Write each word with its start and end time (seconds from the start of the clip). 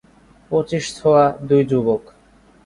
পঁচিশ 0.51 0.85
ছোয়া 0.97 1.23
দুই 1.47 1.61
যুবক। 1.69 2.01